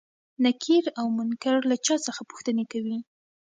نکير 0.43 0.85
او 0.99 1.05
منکر 1.17 1.55
له 1.69 1.75
چا 1.85 1.95
څخه 2.07 2.21
پوښتنې 2.29 2.65
کوي؟ 2.71 2.97